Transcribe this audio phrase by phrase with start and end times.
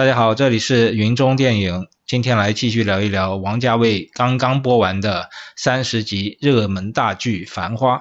[0.00, 7.98] 大家好，这里是云中电影，今天来继续聊一聊王家卫刚刚播完的三十集热门大剧《繁花》。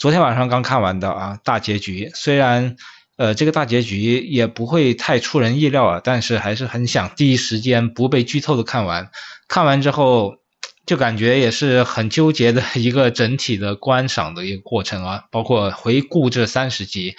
[0.00, 2.10] 昨天晚上刚看完的啊，大结局。
[2.12, 2.74] 虽然
[3.16, 9.08] 呃这个大结局也不会太出人意料啊，但是还是很想第一时间不被剧透的看完。
[9.46, 10.38] 看完之后
[10.86, 17.14] 就感觉也是很纠结的一个整体的观赏的一个过程啊，包括回顾这三十集。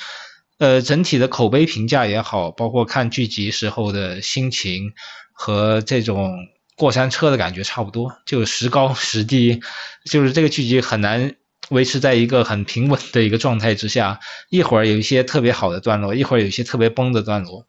[0.59, 4.93] 呃，整体的口碑评价也好，包括看剧集时候的心情
[5.33, 6.31] 和这种
[6.77, 9.59] 过山车的感觉差不多，就时高时低，
[10.05, 11.35] 就是这个剧集很难
[11.69, 17.65] 维持在一个很平稳的一个状态之下，一会儿有一些特别好的段落，一会儿有一些特别崩的段落，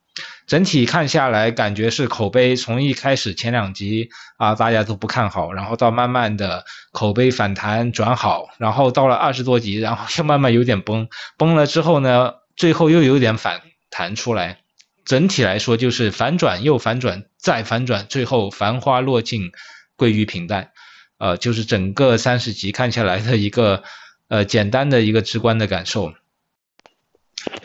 [0.47, 11.09] 整体看下来感觉是口碑从一开始前两集啊大家都不看好，然后到慢慢的口碑反弹转好，然后到了二十多集，然后又慢慢有点崩，
[11.39, 12.35] 崩了之后呢？
[12.57, 14.61] 最后又有点反弹出来，
[15.05, 19.53] 整体来说就是反转又反转再反转，最后繁花落尽，
[19.97, 20.71] 归于平淡。
[21.19, 23.85] 呃，就是整个三十集看下来的一个
[24.29, 26.13] 呃简单的一个直观的感受。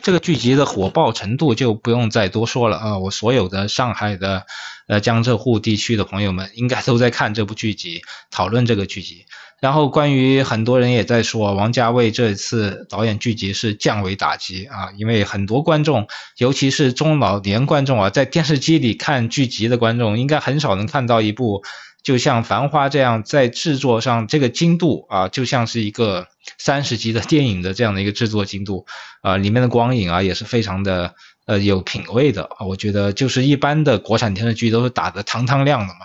[0.02, 2.98] 这个剧集的火爆程度就不用再多说了啊！
[3.00, 4.46] 我所有的上海的
[4.88, 9.26] 呃江浙沪地区的朋友们应该都在看这部剧集，讨论这个剧集。
[9.62, 14.92] 然后关于很多人也在说，王家卫这次导演剧集是降维打击啊！
[14.98, 16.08] 因为很多观众，
[16.38, 21.64] 尤其是中老年观众啊，在电视机里看剧集的观众，应该很少能看到一部。
[22.02, 28.86] 就像《繁花》这样，在制作上这个精度啊，就像是一个三十集的电影的这样的一个制作精度
[29.22, 31.14] 啊，里面的光影啊也是非常的
[31.46, 32.66] 呃有品位的啊。
[32.66, 36.00] 我觉得就是一般的国产电视剧都是打的堂堂亮的嘛。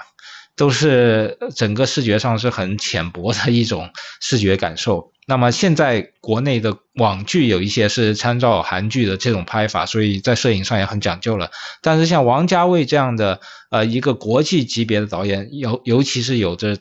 [0.56, 5.12] 都是整个视觉上是很浅薄的一种视觉感受。
[5.26, 11.50] 那么现在国内的网剧有一些是参照韩剧的这种拍法，所以在摄影上也很讲究了。
[11.80, 16.78] 但是像王家卫这样的呃一个国际级别的导演，尤尤其是有着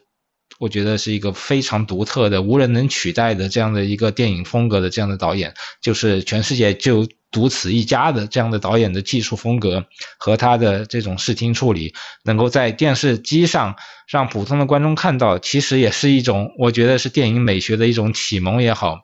[0.59, 7.07] 我觉得是一个非常独特的、无人能取代的这样的一个电影风格的这样的导演，就是全世界就。
[7.33, 9.85] 独此一家的这样的导演的技术风格
[10.17, 13.75] 和他的这种视听处理，能够在电视机上
[14.07, 19.01] 让普通的观众看到，其实也是一种，我觉得是电影美学的一种启蒙也好，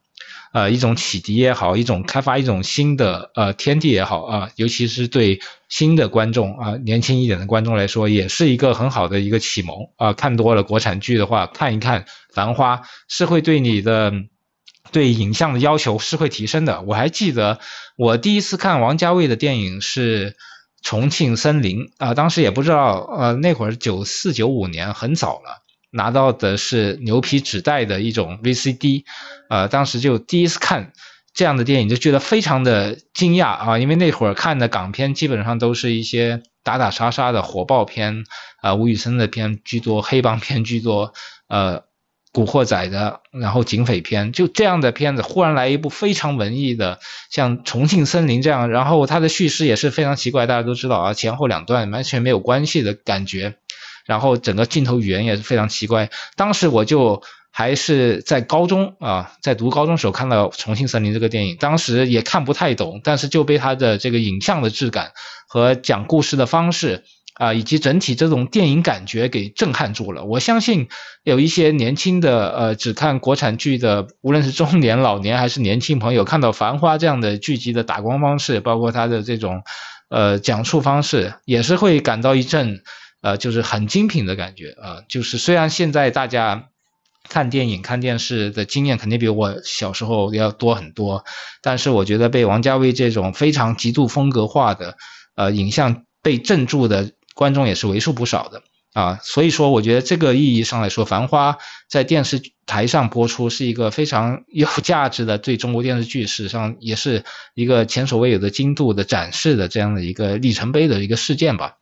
[0.53, 10.13] 呃，一种启迪也好，一种开发一种新的呃天地也好啊，尤其是对新的观众啊，年轻一点的观众来说，也是一个很好的一个启蒙啊。
[10.13, 12.01] 看多了国产剧的话，看一看
[12.31, 14.13] 《繁花》是会对你的。
[14.91, 16.81] 对影像的要求是会提升的。
[16.81, 17.59] 我还记得
[17.95, 20.31] 我第一次看王家卫的电影是
[20.81, 25.61] 《重庆森林》啊，当时也不知道，呃，那会儿九四九五年很早了，
[25.91, 29.03] 拿到的是牛皮纸袋的一种 VCD，
[29.49, 30.93] 呃，当时就第一次看
[31.33, 38.23] 这样的电影，就觉得非常的惊讶啊，因为那会儿看的港片基本上都是一些打打杀杀的火爆片，
[38.61, 41.13] 啊，吴宇森的片居多，黑帮片居多，
[41.47, 41.88] 呃。
[42.31, 46.99] 古惑仔的，然后警匪片，就这样的片子，忽然来一部非常文艺的，
[47.31, 53.55] 像《重庆森林》这样，然后它的叙事也是非常奇怪，大家都知道啊，前后两段完全没有关系的感觉，
[54.05, 56.11] 然后整个镜头语言也是非常奇怪。
[56.35, 65.13] 当时我就还是在高中啊，在读高中时候看到《重庆森林》这个电影，当时也看不太懂，但是就被它的这个影像的质感
[65.47, 67.03] 和讲故事的方式。
[67.39, 70.25] 啊，以及整体这种电影感觉给震撼住了。
[70.25, 70.89] 我相信
[71.23, 79.63] 有一些年轻的呃只看国产剧的，无论是中年、老年还是年轻朋友，看到《繁花》这样的剧集的打光方式，包括它的这种
[80.09, 82.81] 呃讲述方式，也是会感到一阵
[83.21, 85.03] 呃就是很精品的感觉啊。
[85.07, 86.67] 就是虽然现在大家
[87.29, 91.23] 看电影、看电视的经验肯定比我小时候要多很多，
[91.61, 94.97] 但是我觉得被王家卫这种非常极度风格化的
[95.35, 97.11] 呃影像被镇住的。
[97.39, 101.53] 观众也是为数不少的啊，所以说我觉得这个意义上来说，《繁花》
[101.87, 107.23] 在电视台上播出是一个非常有价值的，对中国电视剧史上也是
[107.53, 111.75] 一个前所未有的精度的展示的这样的一个里程碑的一个事件吧。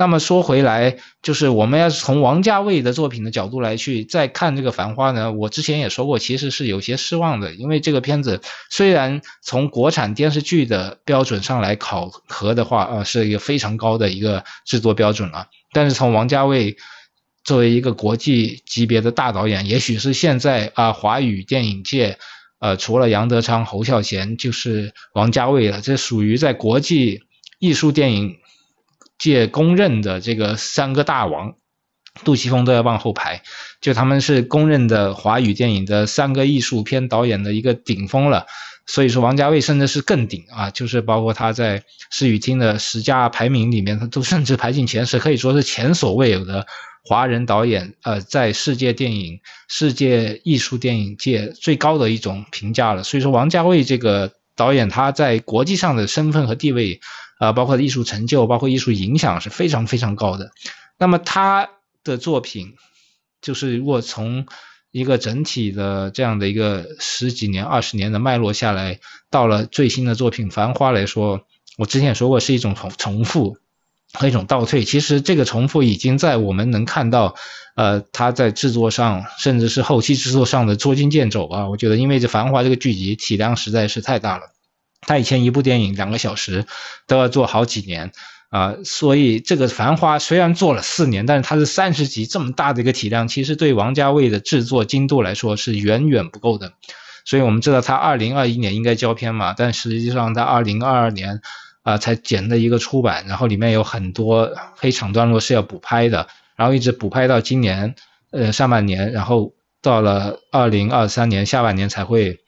[0.00, 8.40] 那么说回来，就是我们要从王家卫的作品的角度来去再看这个《繁花》呢，我之前也说过，其实是有些失望的，因为这个片子
[8.70, 16.76] 虽然从国产电视剧的标准上来考核的话，呃，是一个非常高的一个制作标准了，但是从王家卫
[17.42, 22.18] 作为一个国际级别的大导演，也许是现在啊华语电影界，
[22.60, 27.24] 呃，除了杨德昌、侯孝贤，就是王家卫了，这属于在国际
[27.58, 28.36] 艺术电影。
[29.18, 31.54] 界公认的这个三个大王，
[32.24, 33.42] 杜琪峰都要往后排。
[33.80, 38.46] 就他们是公认的华语电影的三个艺术片导演的一个顶峰了。
[38.86, 46.66] 所以说，王家卫甚至是更顶啊，就是包括他在视语厅的十佳排名里面，他都甚至排进前十，可以说是前所未有的
[47.04, 53.02] 华人导演，呃，在世界电影、世界艺术电影界最高的一种评价了。
[53.02, 57.00] 所以说，王家卫这个导演他在国际上的身份和地位，
[57.38, 60.50] 啊，包括艺术成就、包括艺术影响是非常非常高的。
[60.98, 61.70] 那么他
[62.04, 62.74] 的作品，
[63.40, 64.46] 就是如果从
[64.90, 69.00] 一个整体的这样的一个十几年、二十年的脉络下来，
[69.30, 71.42] 到了最新的作品《繁花》来说，
[71.76, 73.58] 我之前也说过是一种重重复
[74.14, 74.84] 和一种倒退。
[74.84, 77.36] 其实这个重复已经在我们能看到，
[77.76, 81.68] 呃，他在制作上，甚至是后期制作上的捉襟见肘啊。
[81.68, 84.54] 我觉得，因为这《繁花》这个剧集体量实在是太大了，
[85.00, 86.66] 他以前一部电影两个小时
[87.06, 88.12] 都要做好几年。
[88.50, 96.72] 啊，所以这个《繁花》虽然做了四年，但是它是三十集这么大的一个体量，其实对王家卫的制作精度来说是远远不够的。
[97.26, 101.42] 所以我们知道他二零二一年应该交片嘛，但实际上他二零二二年
[101.82, 107.96] 啊才剪的一个出版，然后里面有很多黑场段落是要补拍的，然后一直补拍到今年
[108.30, 109.52] 呃上半年，然后
[109.82, 112.38] 到了二零二三年下半年才会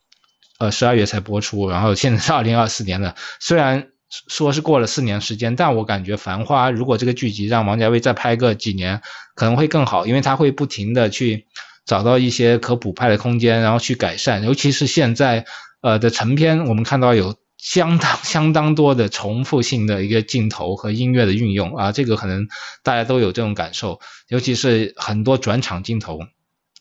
[0.60, 3.88] 呃十二月才播出，然后现在是二零二四年了，虽然。
[4.26, 9.00] 说是过了四年时间，但我感觉《繁花》如果这个剧集让王家卫再拍个几年，
[9.36, 11.46] 可能会更好，因为他会不停的去
[11.86, 14.42] 找到一些可补拍的空间，然后去改善。
[14.42, 15.46] 尤其是现在
[15.80, 22.48] 呃的成片，我们看到有相当相当多的重复性的一个镜头和音乐的运用啊，这个可能
[22.82, 26.18] 大家都有这种感受，尤其是很多转场镜头，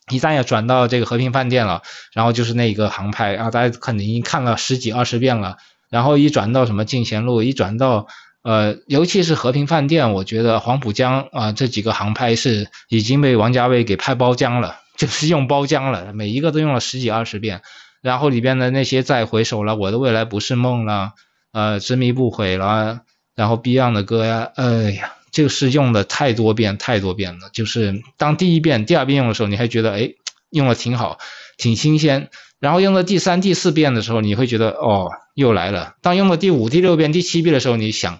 [0.09, 1.81] 一旦要转到这个和平饭店了，
[2.13, 5.57] 然后就是那一个航拍啊，大家可能已经看了十几二十遍了。
[5.89, 8.07] 然后一转到什么进贤路，一转到
[8.43, 17.61] 呃，尤其是和平饭店，我觉得黄浦江啊这几个航拍是已经被王家卫给拍包浆了， 就是用包浆了，每一个都用了十几二十遍。
[18.01, 21.13] 然后里边的那些再回首了，我的未来不是梦了，
[21.51, 23.01] 呃，执迷不悔了，
[23.35, 27.49] 然后 Beyond 的歌呀，哎呀，就是用的太多遍太多遍了。
[27.53, 30.13] 就是当第一遍、第二遍用的时候，你还觉得哎
[30.49, 31.17] 用的挺好，
[31.57, 32.29] 挺新鲜。
[32.59, 35.95] 然后用到第三、第四遍的时候，你会觉得哦，又来了。
[36.01, 38.19] 当用到第五、第六遍、第七遍的时候，你想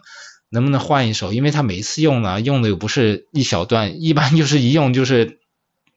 [0.49, 1.33] 能不能换一首？
[1.33, 5.39] 因为他每一次用呢，用的又不是一小段，一般 就是一用就是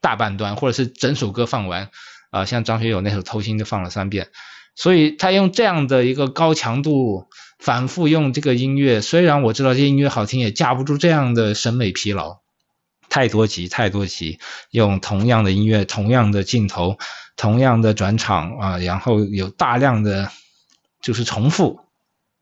[0.01, 1.91] 大半段，或者是整首歌放完。
[2.31, 4.29] 啊，像张学友那首《偷心》就放了三遍。
[4.75, 7.27] 所以他用这样的一个高强度
[7.63, 12.39] 反复用这个音乐，虽然我知道这音乐好听，也架不住这样的审美疲劳。
[13.09, 14.41] 太多集，太多集，
[14.73, 16.99] 用同样的音乐，同样的镜头。
[17.37, 20.33] 同样的转场啊，然后有大量的
[21.01, 21.79] 就是重复，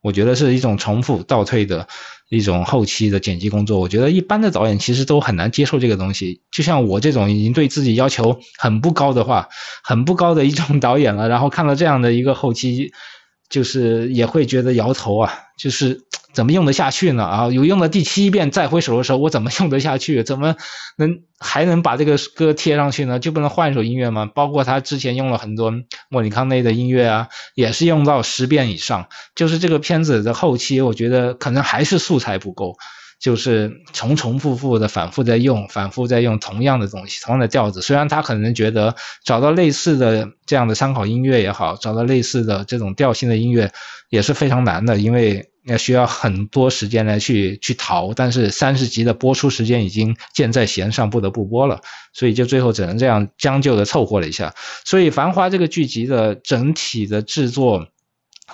[0.00, 1.86] 我觉得是一种重复倒退的
[2.30, 3.78] 一种后期的剪辑工作。
[3.78, 6.40] 我觉得一般的导演其实都很难接受这个东西。
[6.50, 9.50] 就像我这种已经对自己要求很不高的话，
[9.84, 12.92] 很不高的一种导演了，然后看到这样的一个后期，
[13.50, 16.00] 就是也会觉得摇头啊，就是。
[16.32, 17.24] 怎么用得下去呢？
[17.24, 20.22] 啊，有用的第七遍再回首的时候，我怎么用得下去？
[20.22, 20.54] 怎么
[20.96, 23.18] 能还能把这个歌贴上去呢？
[23.18, 24.30] 就不能换一首音乐吗？
[24.32, 25.72] 包括他之前用了很多
[26.08, 29.08] 莫里康内的音乐啊，也是用到十遍以上。
[29.34, 32.76] 就是这个片子的后期，我觉得可能还是素材不够，
[33.20, 37.82] 就是重重复复的反复在用，反复在用同样的东西，同样的调子。
[37.82, 43.70] 虽然他可能觉得找到类似的这样的参考音乐也好，找到类似的这种调性的音乐
[44.08, 45.46] 也是非常难的，因为。
[45.66, 51.82] 要需要很多时间来去去淘，但是三十集的播出时间已经箭在弦上，不得不播了，
[52.14, 54.54] 所以就最后只能这样将就的凑合了一下。
[54.86, 57.88] 所以《繁花》这个剧集的整体的制作，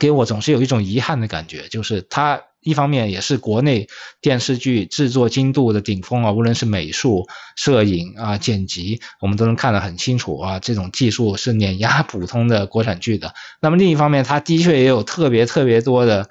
[0.01, 3.89] 给我总是有一种遗憾的感觉，就是它一方面也是国内
[4.21, 13.35] 电视剧制作精度的顶峰啊，无论是美术、摄影啊、剪辑，我们都能看得很清楚啊，这种技术是碾压普通的国产剧的。
[13.61, 16.29] 那么另一方面，它的确也有特别特别多的。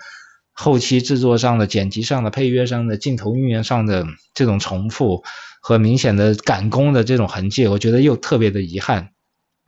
[0.57, 5.25] 后期制作上的、剪辑上的、配乐上的、镜头运营上的这种重复
[5.59, 9.09] 和明显的赶工的这种痕迹，我觉得又特别的遗憾。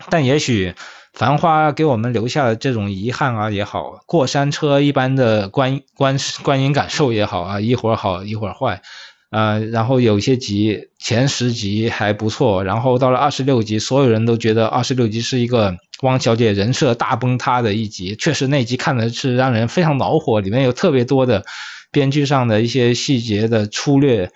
[0.10, 0.70] 但也许
[1.18, 8.84] 《繁花》给我们留下的这种遗憾啊也好，过山车一般的观观观影感受也好啊，一会儿好一会儿坏。
[9.32, 18.16] 呃，然后有些集前十集还不错，然后到了二十六集，所有人都觉得二十六集是一个汪小姐人设大崩塌的一集。
[18.16, 21.44] 确实那集看的是让人非常恼火，里面有特别多的
[21.92, 24.30] 编剧上的一些细节的粗略，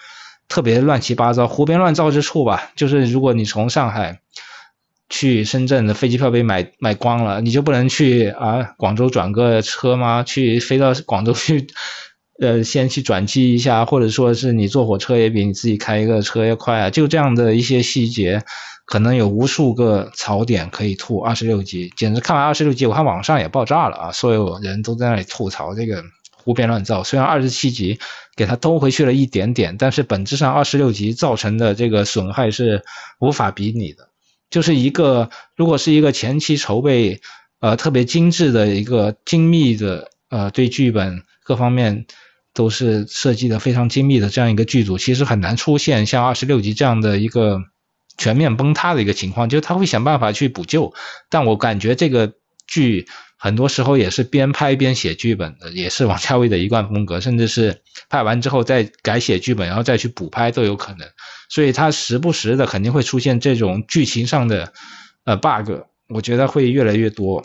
[0.50, 2.72] 特别乱七八糟、胡编乱造之处吧。
[2.76, 4.21] 就是如果你从上海
[5.12, 10.24] 去深圳的飞机票被买买光了，你就不能去啊广州转个车吗？
[10.24, 11.68] 去飞到广州去？
[12.40, 18.42] 呃，先去转机一下，或者说是你坐火车也比你自己开一个车要快啊，就这样的一些细节，
[18.88, 21.20] 可能有无数个槽点可以吐。
[21.20, 26.04] 二十六集简直看完二十六集，我看网上也爆炸了啊，所有人都在那里吐槽这个
[26.34, 27.04] 胡编乱造。
[27.04, 28.00] 虽然二十七集
[28.36, 32.84] 给他兜回去了一点点，但是本质上二十六集造成的这个损害是
[33.20, 34.08] 无法比拟的。
[34.52, 37.22] 就是一个如果是一个前期筹备
[37.60, 41.24] 呃特别精致的一个精密的呃对剧本。
[41.44, 42.06] 各方面
[42.54, 47.60] 都是设计的非常精密的这样一个剧组，其实很难出现像二十六集这样的一个
[48.16, 50.94] 全面崩塌的一个情况，就是他会想办法去补救。
[51.30, 52.36] 但我感觉这个
[52.68, 53.08] 剧
[53.44, 61.08] 很多时候也是边拍边写剧本的，也是王家卫的一贯风格，甚至是拍完之后再改写剧本，然后再去补拍都有可能。
[61.50, 64.74] 所以他时不时的肯定会出现这种剧情上的
[65.26, 65.72] 呃 bug，
[66.08, 67.44] 我觉得会越来越多。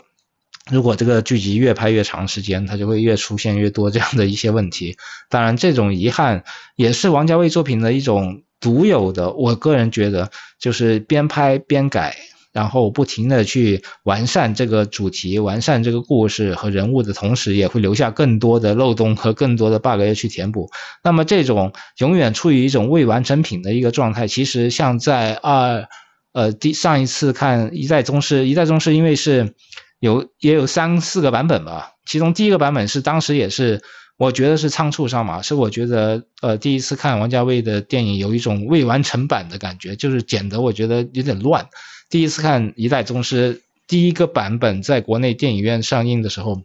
[0.69, 4.97] 如果这个剧集越拍越长时间，它就会越出现越多这样的一些问题。
[5.29, 6.43] 当然，这种遗憾
[6.75, 9.31] 也是王家卫作品的一种独有的。
[9.31, 12.15] 我个人觉得，就是边拍边改，
[12.57, 20.71] 然后不停的去完善这个主题、完善这个故事和人物的同时，也会留下更多的漏洞和更多的 bug 要去填补。
[21.03, 25.87] 那么，这种永远处于一种未完成品的一个状态，其实像在二
[26.33, 29.53] 呃第上一次看《一代宗师》，《一代宗师》因为是。
[29.99, 33.81] 有也有三四个版本吧，其中第一个版本是当时也是
[34.15, 41.65] 我觉得是仓促上马，是我觉得呃第一次看王家卫的电影有一种未完成版的感觉，就是剪得我觉得有点乱。
[42.09, 43.55] 第一次看《一代宗师》
[43.87, 46.63] 第一个版本在国内电影院上映的时候，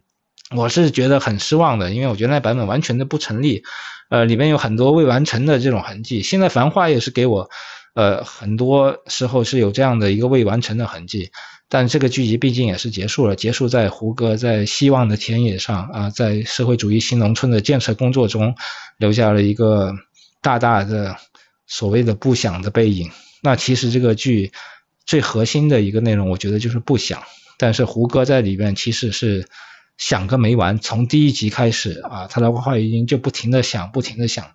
[0.55, 3.63] 我是觉得很失望的，因为我觉得那版本完全的不成立，
[4.09, 6.21] 呃里面有很多未完成的这种痕迹。
[6.21, 7.49] 现在《繁花》也是给我
[7.93, 11.31] 呃很多时候是有这样的一个未完成的痕迹。
[11.69, 18.55] 但这个剧集毕竟也是结束了，结束在胡歌在希望的田野上啊，在社会主义新农村的建设工作中，
[18.97, 19.93] 留下了一个
[20.39, 21.17] 大大的
[21.65, 23.09] 所谓的不响的背影。
[23.41, 24.51] 那其实这个剧
[25.05, 27.23] 最核心的一个内容，我觉得就是不想。
[27.57, 29.47] 但是胡歌在里面其实是
[29.97, 34.51] 想个没完，从第一集开始啊，他的话语音就不停的想，不停的想。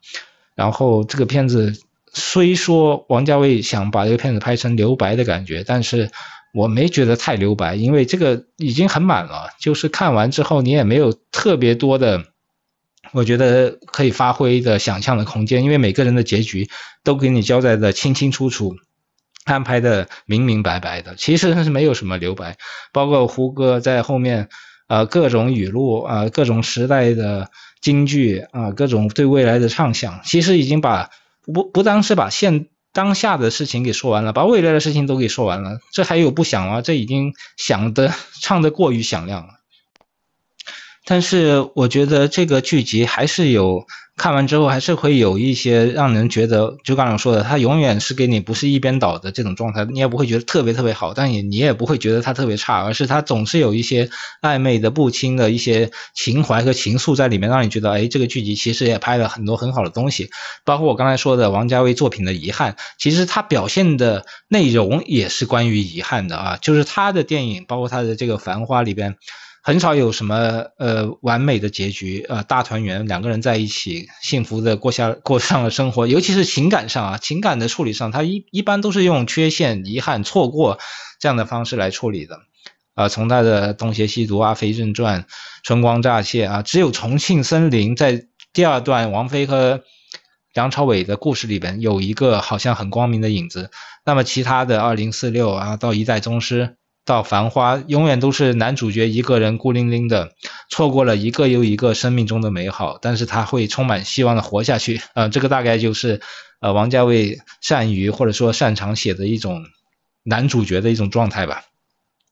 [0.54, 1.74] 然后这个片子
[2.12, 6.10] 虽说王家卫想把这个片子拍成留白的感觉，但是。
[6.54, 9.50] 我没觉得太留白，因为这个已经很满了。
[9.60, 12.24] 就是看完之后，你也没有特别多的，
[13.12, 16.70] 我觉得可以发挥的想象的空间，因为每个人的结局
[17.04, 18.76] 都给你交代的清清楚楚，
[19.48, 22.56] 安排的明明白白的，其实是没有什么留白。
[22.92, 24.48] 包括胡歌在后面，
[24.86, 27.50] 呃，各种语录啊，各种时代的
[27.80, 31.10] 京剧啊，各种对未来的畅想，其实已经把
[31.44, 32.66] 不不单是把现。
[32.90, 36.80] 当下的事情给说完了，把未来的事情都给说完了，这还有不想吗？
[36.80, 39.57] 这已经想的唱的过于响亮了。
[41.08, 43.86] 但是我觉得这个剧集还是有。
[44.20, 54.10] 看完之后还是会有一些让人觉得，就刚才说的，它永远是给你不是一边倒的这种状态，你也不会觉得特别特别好，但也你也不会觉得它特别差，而是它总是有一些
[54.42, 60.30] 暧昧的不清的一些情怀和情愫在里面，让你觉得，哎，这个剧集其实也拍了很多很好的东西，
[60.64, 69.14] 包括我刚才说的王家卫作品的遗憾，其实他表现的内容也是关于遗憾的啊，就是他的电影，包括他的这个《繁花》里边。
[69.68, 80.78] 很少有什么呃完美的结局，呃大团圆，两个人在一起幸福的过下 过上了生活，尤其是情感上啊，情感的处理上，他一一般都是用缺陷、遗憾、错过
[81.20, 82.40] 这样的方式来处理的。
[82.94, 85.26] 啊，从他的东邪西毒、阿飞正传、
[85.62, 89.82] 春光乍泄啊，只有重庆森林在第二段王菲和
[90.54, 93.70] 梁朝伟的故事里边有一个好像很光明的影子，
[94.06, 96.76] 那么其他的二零四六啊到一代宗师。
[97.08, 100.34] 到繁花，永远都是男主角一个人孤零零的，
[100.68, 105.00] 错过了一个又一个生命中的美好，但是他会充满希望的活下去。
[105.14, 106.20] 呃，这个大概就是
[106.60, 109.64] 呃王家卫善于或者说擅长写的一种
[110.22, 111.62] 男主角的一种状态吧。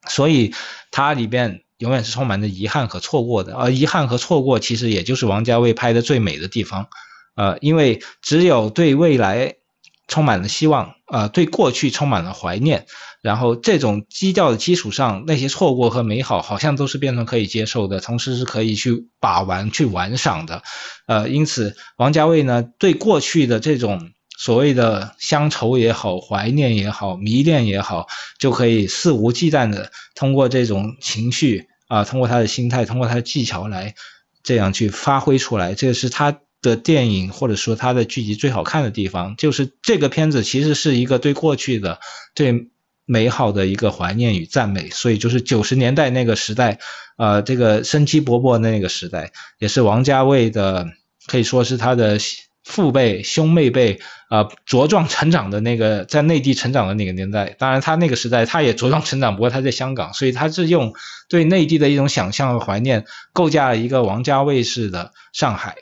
[0.07, 0.53] 所以
[0.91, 6.89] 它里边永远是充满着遗憾和错过的，而遗憾和错过其实也就是王家卫拍的最美的地方。
[7.35, 9.55] 呃，因为只有对未来。
[10.09, 12.87] 充满了希望，呃，对过去充满了怀念，
[13.23, 20.63] 然后这种基调的基础上，那些错过和美好好像都是变成可以接受的，同时是可以去把玩、去玩赏的，
[21.07, 28.07] 呃，因此王家卫呢，对过去的这种所谓的乡愁也好、怀念也好、迷恋也好，
[28.39, 33.97] 就可以肆无忌惮的通过这种情绪啊，通过他的心态，通过他的技巧来
[34.45, 36.39] 这样去发挥出来，这是他。
[36.67, 42.01] 的电影或者说它的剧集最好看的地方，就是这个片子其实是一个对过去的
[42.35, 42.69] 对
[43.07, 46.79] 美好的一个怀念与赞美，所以就是九十年代那个时代，
[47.17, 50.87] 呃，这个生机勃勃的那个时代，也是王家卫的
[51.27, 52.19] 可以说是他的
[52.65, 57.55] 父辈、兄妹辈啊茁壮成长的那个在内地成长的那个年代。
[57.57, 60.93] 当然，他那个时代他也茁壮成长，不过他在香港，所以他是用
[61.29, 65.77] 对内地的一种想象和怀念，构架了一个王家卫式的上海。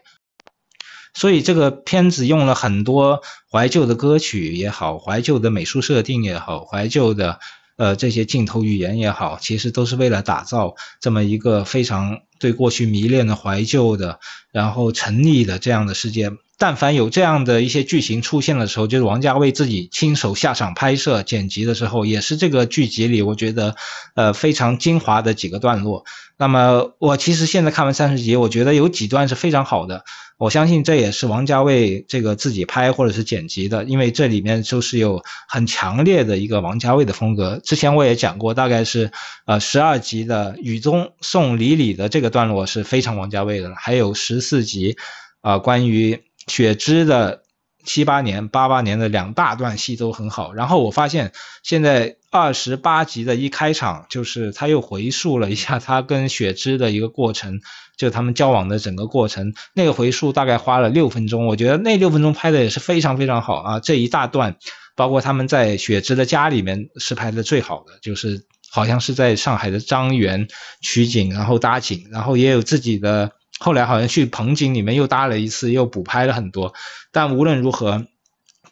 [1.14, 7.38] 所以这个片子用了很多怀旧的歌曲也好，怀旧的美术设定也好，怀旧的
[7.76, 14.21] 呃这些镜头语言也好，其实都是为了打造这么一个非常对过去迷恋的怀旧的，
[14.53, 16.31] 然后沉溺的这样的世界。
[16.59, 23.77] 但凡有这样的一些剧情出现的时候，就是王家卫自己亲手下场拍摄、剪辑的时候，也是这个剧集里我觉得
[24.15, 26.05] 呃非常精华的几个段落。
[26.37, 30.05] 那么我其实现在看完三十集，我觉得有几段是非常好的。
[30.37, 37.61] 我相信这也是王家卫这个自己拍或者是剪辑的，因为这里面就是有很强烈的一个王家卫的风格。
[37.63, 39.13] 之前我也讲过，大概是
[39.47, 44.99] 呃十二集的雨中送李李的这个段落是非常王家卫的了，还有十四集
[45.41, 47.41] 啊关于雪芝的。
[47.87, 57.61] 七八年、八八年的两大段戏都很好，然后我发现现在二十八集的一开场，就是他又回溯了一下他跟雪芝的一个过程，
[57.99, 64.57] 就他们交往的整个过程，那个回溯大概花了六分钟，我觉得那六分钟拍的也是非常非常好啊，这一大段，
[64.97, 70.49] 包括他们在雪芝的家里面是拍的最好的，就是好像是在上海的张园
[70.83, 73.31] 取景，然后搭景，然后也有自己的。
[73.61, 76.75] 后来好像去棚景里面又搭了一次，又补拍了很多。
[77.12, 78.04] 但无论如何，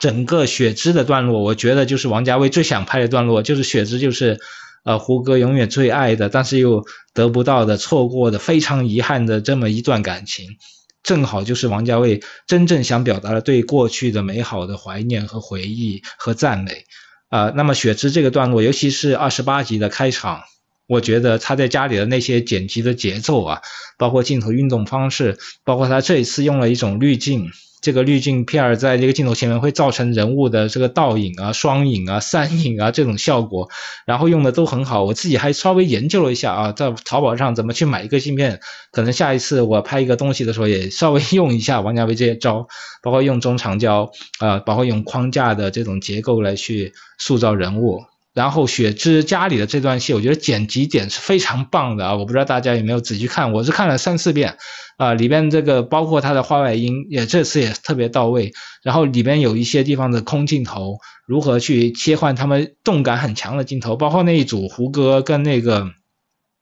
[0.01, 4.41] 整个雪芝的段落，我觉得就是王家卫最想拍的段落，就是雪芝就是
[4.83, 10.57] 呃胡歌永远最爱的，但是又得不到的、错过的、非常遗憾的这么一段感情，
[11.05, 16.87] 正好就是王家卫真正想表达的对过去的美好的怀念和回忆和赞美
[17.33, 17.51] 呃。
[17.57, 20.43] 那么雪芝这个段落，尤其是二十八集的开场。
[20.93, 23.63] 我觉得他在家里的那些剪辑的节奏啊，
[23.97, 33.71] 包括镜头运动方式，包括他这一次用了一种滤镜，这个滤镜片儿在这个镜头前面会造成人物的这个倒影啊、双影啊、三影啊这种效果，
[34.05, 35.03] 然后用的都很好。
[35.03, 42.69] 我自己还稍微研究了一下啊，在淘宝上怎么去买一个镜片，可能下一次我拍一个东西的时候也稍微用一下王家卫这些招，
[43.03, 48.05] 包括用中长焦啊，包括用框架的这种结构来去塑造人物。
[48.35, 52.17] 然后雪芝家里的这段戏，我觉得剪辑点是非常棒的啊！
[52.17, 54.57] 我不知道大家有没有仔细看，我是看了三四遍
[54.97, 55.13] 啊。
[55.13, 65.91] 里边这个包括它的画外音也这次也特别到位，然后里边有一些地方的空镜头，如何去切换他们动感很强的镜头，包括那一组胡歌跟那个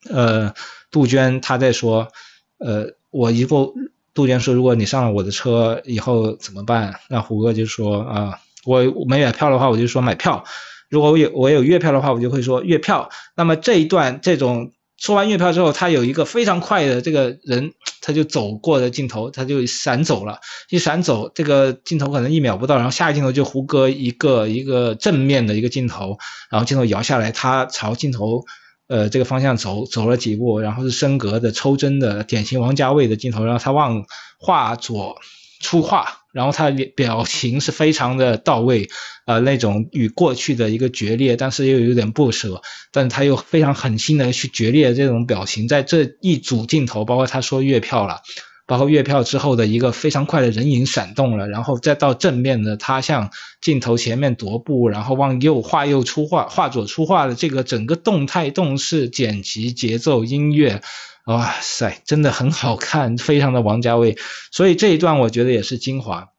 [0.08, 0.54] 呃
[0.90, 2.08] 杜鹃，他在说
[2.58, 3.72] 呃我一共
[4.12, 6.98] 杜鹃说如果你上了我的车以后怎么办？
[7.08, 10.44] 那胡歌就说啊我没买票的话我就说买票。
[10.90, 13.08] 如果我有我有月票的话，我就会说月票。
[13.36, 17.72] 那么这一段这种说完月票之后，他有一个非常快的这个人，
[18.02, 20.40] 他就走过的镜头，他就闪走了。
[20.68, 26.18] 一闪走，这个镜头可能一秒不到，然后下一镜头就胡歌一个一个正面的一个镜头，
[26.50, 28.44] 然后镜头摇下来，他朝镜头
[28.88, 34.04] 呃这个方向走走了几步，然后是升格的抽帧的典型王家卫的镜头，然后他往
[34.38, 35.16] 画左
[35.60, 36.16] 出画。
[36.32, 38.88] 然后他的表情是非常的到位，
[39.26, 48.20] 呃，那种与过去的一个决裂，但是又有点不舍，但他又非常狠心的去决裂这种表情，在这一组镜头，包括他说月票了，
[48.64, 60.80] 包括月票之后的一个非常快的人影闪动了，然后再到正面的他向镜头前面踱步，然后往右画右出画，画左出画的这个整个动态动势剪辑节奏音乐。
[61.26, 64.16] 哇塞，真的很好看，非常的王家卫，
[64.50, 66.30] 所以这一段我觉得也是精华。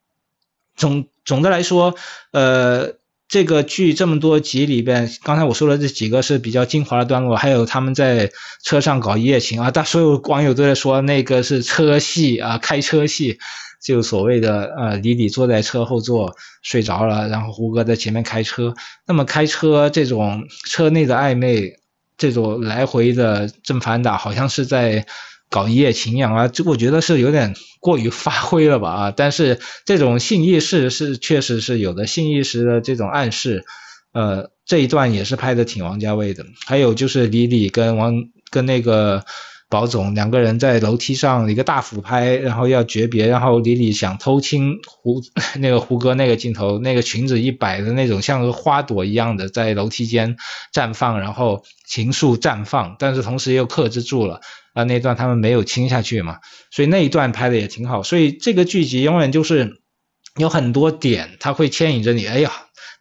[0.76, 1.96] 总总的来说，
[2.32, 2.96] 呃，
[3.30, 8.32] 这个剧这么多集里边，刚才我说的这几个是比较精华的段落，还有他们在
[8.63, 13.38] 车上搞一夜情啊，大所有网友都在说那个是车戏啊，开车戏，
[13.82, 18.74] 就所谓的呃，李李坐在车后座睡着了，然后胡歌在前面开车，
[19.06, 21.78] 那么开车这种车内的暧昧。
[22.21, 25.07] 这种来回的正反打，好像是在
[25.49, 26.47] 搞一夜情一样啊！
[26.47, 29.13] 这我觉得是有点过于发挥了吧啊！
[29.17, 33.65] 但是这种性意识是确实是有的，性意识的这种暗示，
[34.13, 36.45] 呃，这一段也是拍的挺王家卫的。
[36.67, 38.13] 还有就是李李跟王
[38.51, 39.25] 跟那个。
[39.71, 45.21] 宝总两个人在楼梯上一个大俯拍，然后要诀别，然后李李想偷亲胡
[45.60, 50.36] 那个胡歌那个镜头，那个裙子一摆的那种像个花朵一样的在楼梯间
[50.73, 54.41] 绽放，然后情愫绽放，但是同时又克制住了
[54.73, 59.81] 啊那段他们没有亲下去嘛，所以那一段拍的也挺好，所以这个剧集永远就是
[60.38, 62.26] 有很多点，它会牵引着你。
[62.26, 62.52] 哎呀，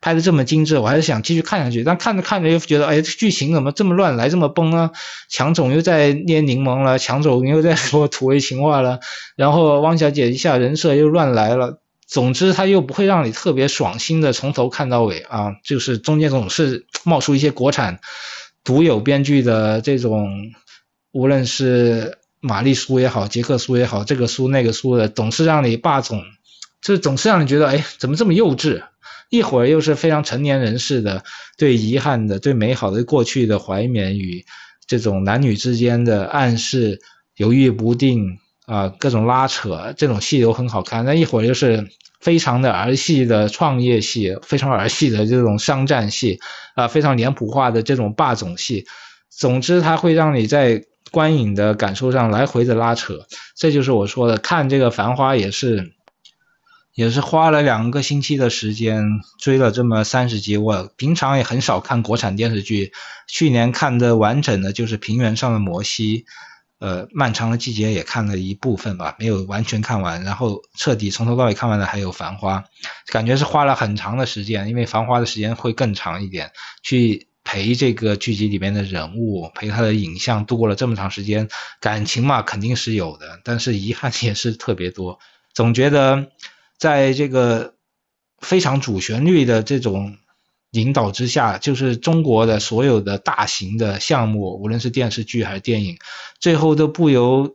[0.00, 1.84] 拍的这么精致，我还是想继续看下去。
[1.84, 4.90] 但看着看着又觉得，哎，剧情怎么这么乱来，这么崩啊？
[5.28, 9.00] 强总又在捏柠檬了，强总又在说土味情话了，
[9.36, 11.80] 然后汪小姐一下人设又乱来了。
[12.06, 18.00] 总之，他又不会让你特别爽心的从头看到尾啊，就是中间总是冒出一些国产
[18.64, 20.50] 独有编剧的这种，
[21.12, 26.24] 无论是玛丽苏也好，杰克苏也好，这个苏那个苏的，总是让你霸总。
[26.82, 28.82] 就总是让你觉得，哎，怎么这么幼稚？
[29.28, 31.22] 一会儿又是非常成年人似的，
[31.56, 34.44] 对遗憾的、对美好的过去的怀缅与
[34.88, 36.98] 这种男女之间的暗示、
[37.36, 41.04] 犹豫不定啊，各种拉扯，这种戏都很好看。
[41.04, 41.86] 那一会儿又是
[42.20, 46.40] 非常的儿戏的创业戏，非常儿戏的这种商战戏
[46.74, 48.86] 啊，非常脸谱化的这种霸总戏。
[49.28, 53.26] 总之，它会让你在观影的感受上来回的拉扯。
[53.54, 55.92] 这就是我说的，看这个《繁花》也是。
[57.00, 59.02] 也是花了两个星期的时间
[59.38, 60.58] 追了这么三十集。
[60.58, 62.92] 我平常也很少看国产电视剧，
[63.26, 66.18] 去年看的完整的就是《平原上的摩西》，
[66.78, 70.22] 呃，《漫长的季节》也看了一部分吧，没有完全看完。
[70.24, 72.58] 然后彻底从头到尾看完的还有《繁花》，
[73.10, 81.48] 感觉是花了很长的时间，因为《繁花》的时间会更长一点，去陪这个剧集里面的人物，陪他的影像度过了这么长时间。
[81.80, 85.18] 感情嘛，肯定是有的，但是遗憾也是特别多，
[85.54, 86.26] 总觉得。
[86.80, 87.74] 在这个
[88.38, 90.16] 非常主旋律的这种
[90.72, 95.98] 引导之下，就是中国的所有的大型的项目，无论是电视剧还是电影，
[96.40, 97.54] 最后都不由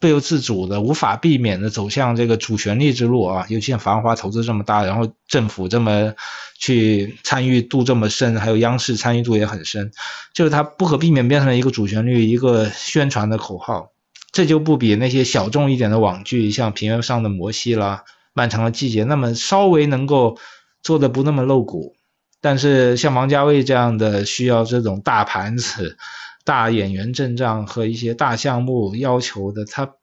[0.00, 3.44] 不由自主的、无法避免的走向这个主旋律之路啊！
[3.50, 6.14] 尤其像《繁花》投资这么大，然后政府这么
[6.58, 9.92] 去参与度这么深，还有央视参与度也很深，
[10.32, 13.90] 就是它不可避免变成了一个主旋律、一个宣传的口号。
[14.32, 18.04] 这就不比那些小众一点的网剧，像《平原上的摩西》啦。
[18.34, 20.36] 漫长的季节，那么稍微能够
[20.82, 21.94] 做的不那么露骨，
[22.42, 25.96] 但是像王家卫这样的需要这种大盘子、
[26.44, 29.94] 大演员阵仗和一些大项目要求的，他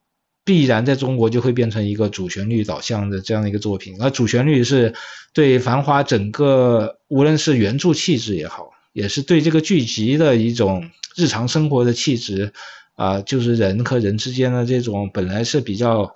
[0.44, 4.02] 必然在中国就会变成一个主旋律导向的这样的一个作品。
[4.02, 4.96] 而主旋律是
[5.34, 12.54] 对《繁花》整个无论是原著气质也好，也是对这个剧集的一种日常生活的气质
[12.96, 16.14] 啊，就是人和人之间的这种本来是比较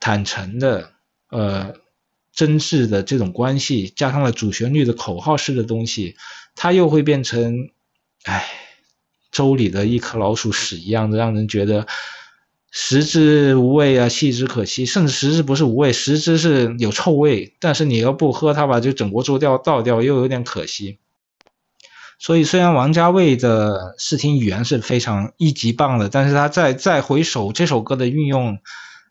[0.00, 0.91] 坦诚的。
[1.32, 1.72] 呃，
[2.34, 6.14] 真挚的这种关系，加上了主旋律的口号式的东西，
[6.54, 7.70] 它又会变成，
[8.24, 8.44] 哎，
[9.30, 11.86] 粥里的一颗老鼠屎一样的，让人觉得
[12.70, 20.98] 食之无味啊，弃之可惜，甚至食之不是无味，食之是有臭味，但是你要不喝它吧，就整锅粥掉倒掉，又有点可惜。
[22.18, 28.58] 所以，虽然王家卫的视听语言是非常一级棒的，但是他在再回首这首歌的运用。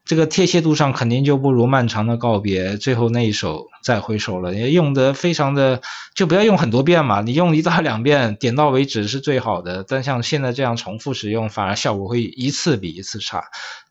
[0.03, 5.81] 这个贴切度上肯定就不如漫长的告别最后那一首再回首了，也用得非常的，
[6.15, 9.85] 就不要用很多遍嘛，你用一到两遍，点到为止是最好的。
[9.87, 13.43] 但像现在这样重复使用，反而效果会一次比一次差。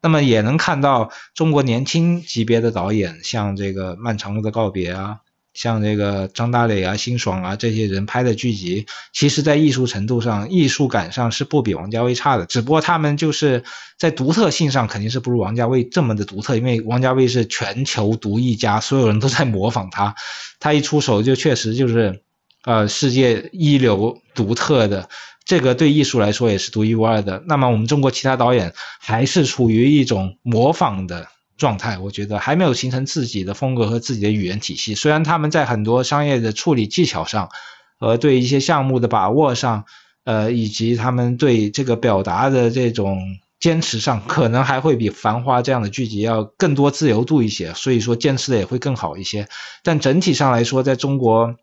[0.02, 5.20] 那么也能看到中国年轻级别的导演，像这个漫长的告别啊。
[5.52, 12.46] 像这个张大磊啊、辛爽啊这些人拍的剧集，其实在艺术程度上、艺术感上是不比王家卫差的。
[12.46, 13.64] 只不过他们就是
[13.98, 20.14] 在独特性上肯定是不如王家卫这么的独特，因为王家卫是全球独一家，所有人都在模仿他，
[20.60, 22.22] 他一出手就确实就是
[22.64, 25.08] 呃世界一流、独特的。
[25.44, 27.42] 这个对艺术来说也是独一无二的。
[27.46, 31.26] 那么我们中国其他导演还是处于一种模仿的。
[31.60, 34.94] 状态，我觉得还没有形成自己的风格和自己的语言体系。
[34.94, 37.50] 虽然他们在很多商业的处理技巧上，
[37.98, 39.84] 和对一些项目的把握上，
[40.24, 43.20] 呃，以及他们对这个表达的这种
[43.60, 49.46] 坚持上，可能还会比《繁花》这样的剧集要更多自由度一些，所以说坚持的也会更好一些。
[49.82, 51.56] 但整体上来说，在中国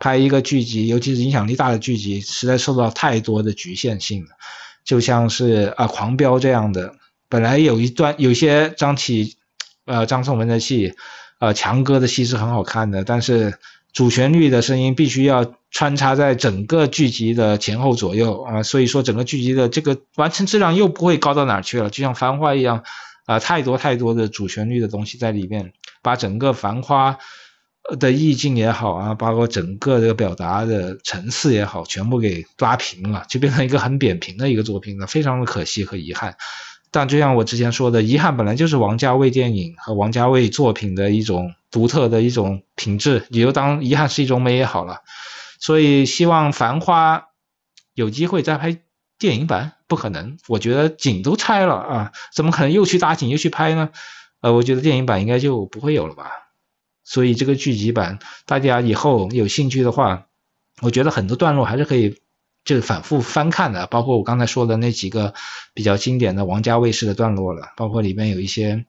[0.00, 4.30] 拍一个剧集，尤其是影响力大的剧集，实在受到太多的局限性了。
[4.84, 6.96] 就像是啊，《狂飙》这样的，
[7.28, 9.36] 本来有一段有些张起。
[9.86, 10.94] 呃，张颂文的戏，
[11.38, 13.58] 呃，强哥的戏是很好看的，但是
[13.92, 22.82] 主旋律的声音必须要穿插在整个剧集的前后左右啊，所以说整个剧集的这个完成质量又不会高到哪去了，就像《繁花》一样，
[23.26, 27.18] 啊，太多太多的主旋律的东西在里面，把整个《繁花》
[27.98, 36.36] 的意境也好啊，包括整个这个表达的层次也好，全部给拉平了，就变成一个很扁平的一个作品了，非常的可惜和遗憾。
[36.94, 45.00] 但就像我之前说的，遗憾本来就是王家卫电影和王家卫作品的一种独特的一种品质，你就当遗憾是一种美也好了。
[45.58, 47.18] 所以希望《繁花》
[47.94, 48.78] 有机会再拍
[49.18, 53.90] 电影版，不可能，我觉得景都拆了啊，怎么可能又去搭景又去拍呢？
[54.40, 56.30] 呃，我觉得电影版应该就不会有了吧。
[57.02, 60.26] 所以这个剧集版，大家以后有兴趣的话，
[60.80, 62.20] 我觉得很多段落还是可以
[62.64, 65.34] 就是反复翻看的，包括我刚才说的那几个
[65.74, 68.86] 比较经典的王家卫式的段落了，包括里面有一些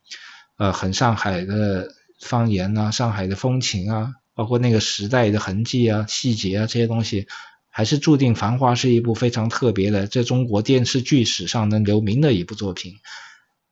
[0.58, 1.90] 呃很上海的
[2.22, 7.28] 方言啊，上海的风情啊，包括那个时代的痕迹啊、细节啊这些东西，
[7.70, 12.94] 还是注定《繁花》是一部非常特别的，在中国电视剧史上能留名的一部作品。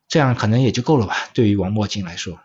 [0.06, 2.38] 这样可能也就够了吧，对于王墨镜来说。